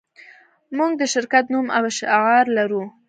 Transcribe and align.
موږ 0.77 0.91
د 0.97 1.03
شرکت 1.13 1.45
نوم 1.53 1.67
او 1.77 1.83
شعار 1.97 2.45
لرو 2.57 2.83